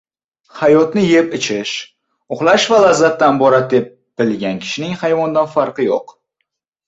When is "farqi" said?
5.57-5.89